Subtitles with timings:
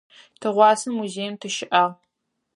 [0.39, 1.91] Тыгъуасэ музеим тыщыӏагъ.